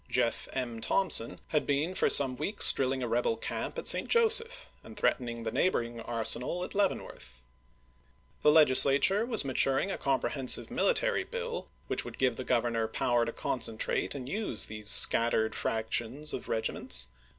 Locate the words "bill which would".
11.23-12.17